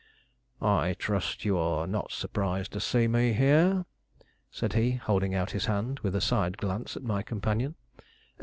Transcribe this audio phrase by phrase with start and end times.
[0.63, 3.85] "I trust you are not surprised to see me here,"
[4.49, 7.75] said he, holding out his hand, with a side glance at my companion.